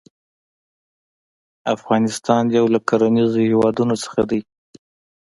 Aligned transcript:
افغانستان 1.75 2.43
يو 2.57 2.65
له 2.73 2.79
کرنيزو 2.87 3.37
هيوادونو 3.47 3.95
څخه 4.03 4.21
دى. 4.29 4.41